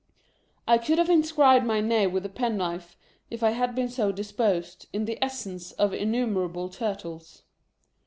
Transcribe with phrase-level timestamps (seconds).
[0.67, 2.97] I could have inscribed my name with a pen knife,
[3.29, 7.43] if I had been so dis posed, in the essence of innumerable Turtles.